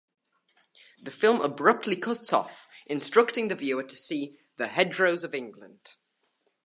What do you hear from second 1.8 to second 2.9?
cuts off,